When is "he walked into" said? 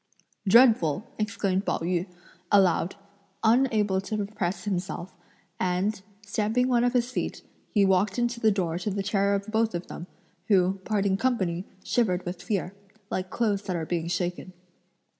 7.69-8.39